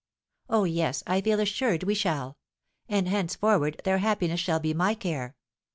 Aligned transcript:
Oh, 0.49 0.63
yes, 0.63 1.03
I 1.05 1.21
feel 1.21 1.39
assured 1.39 1.83
we 1.83 1.93
shall, 1.93 2.35
and 2.89 3.07
henceforward 3.07 3.81
their 3.83 3.99
happiness 3.99 4.39
shall 4.39 4.59
be 4.59 4.73
my 4.73 4.95
care. 4.95 5.35